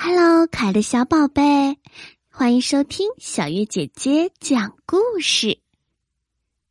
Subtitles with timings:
[0.00, 1.76] Hello，可爱的小宝贝，
[2.30, 5.58] 欢迎收听小月姐姐讲故事。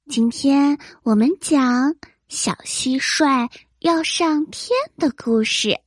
[0.07, 1.98] 今天我们讲
[2.29, 5.82] 小蟋蟀要上天的故事。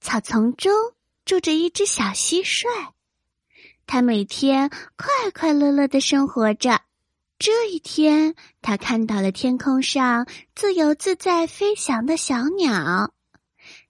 [0.00, 0.72] 草丛中
[1.24, 2.66] 住着一只小蟋蟀，
[3.86, 6.80] 它每天快快乐乐的生活着。
[7.38, 10.26] 这一天，它看到了天空上
[10.56, 13.14] 自由自在飞翔的小鸟，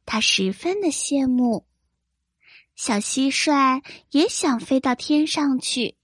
[0.05, 1.65] 它十分的羡慕。
[2.83, 5.97] 小蟋蟀也想飞到天上去，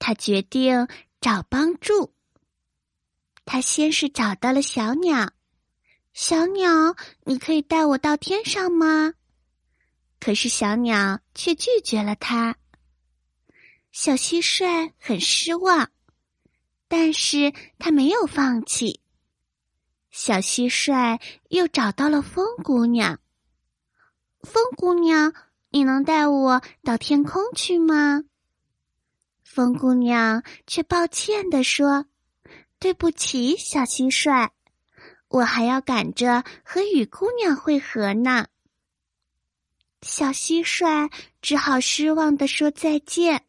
[0.00, 0.88] 他决定
[1.20, 2.12] 找帮助。
[3.44, 5.30] 他先是找到了小鸟，
[6.12, 9.14] 小鸟，你可以带我到天上吗？
[10.18, 12.56] 可是小鸟却拒绝了他。
[13.92, 15.88] 小蟋蟀很失望，
[16.88, 19.00] 但是他没有放弃。
[20.10, 23.20] 小蟋蟀又找到了风姑娘，
[24.42, 25.32] 风姑娘。
[25.70, 28.24] 你能带我到天空去吗？
[29.42, 32.06] 风姑娘却抱歉地说
[32.78, 34.50] ：“对不起，小蟋蟀，
[35.28, 38.46] 我还要赶着和雨姑娘会合呢。”
[40.02, 41.10] 小蟋蟀
[41.42, 43.44] 只好失望的说再见。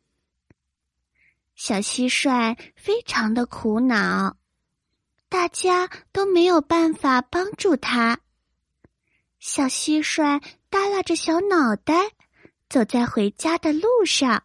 [1.55, 4.35] 小蟋蟀非常的苦恼，
[5.29, 8.19] 大家都没有办法帮助他。
[9.41, 10.39] 小蟋蟀
[10.69, 12.11] 耷拉着小脑袋，
[12.69, 14.43] 走在回家的路上。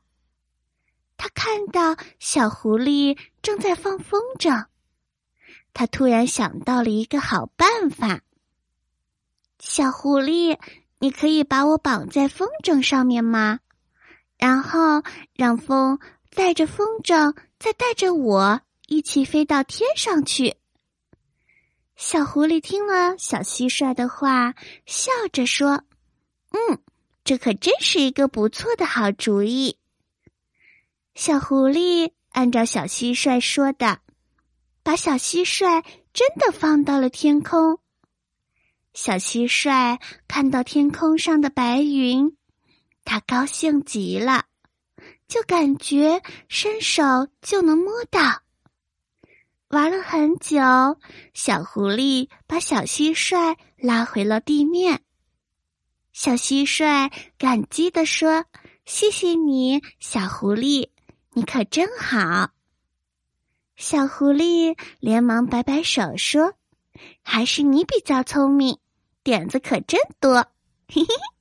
[1.18, 4.64] 他看到小狐狸正在放风筝，
[5.74, 8.22] 他突然想到了一个好办法。
[9.58, 10.58] 小狐狸，
[10.98, 13.60] 你可以把我绑在风筝上面吗？
[14.38, 15.02] 然后
[15.34, 20.56] 让风带着风筝，再带着我一起飞到天上去。
[21.96, 25.82] 小狐狸听了小蟋蟀的话，笑着说
[26.52, 26.78] ：“嗯，
[27.24, 29.78] 这可真是一个不错的好主意。”
[31.14, 34.00] 小狐狸按照小蟋蟀说的，
[34.82, 37.80] 把小蟋蟀真的放到了天空。
[38.92, 42.36] 小蟋蟀看到天空上的白云，
[43.06, 44.44] 它高兴极了，
[45.26, 47.02] 就感觉伸手
[47.40, 48.42] 就能摸到。
[49.68, 50.60] 玩了很久，
[51.34, 55.02] 小狐狸把小蟋蟀拉回了地面。
[56.12, 58.44] 小蟋蟀感激地说
[58.86, 60.90] ：“谢谢你，小狐狸，
[61.32, 62.50] 你可真好。”
[63.74, 66.54] 小狐狸连忙摆摆手说
[67.22, 68.78] ：“还是你比较聪明，
[69.24, 70.46] 点子可真多。”
[70.88, 71.35] 嘿嘿。